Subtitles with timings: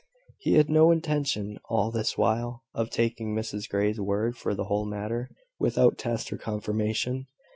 [0.39, 4.87] He had no intention, all this while, of taking Mrs Grey's word for the whole
[4.87, 7.27] matter, without test or confirmation.